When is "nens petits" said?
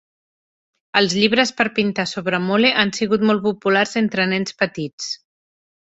4.33-5.15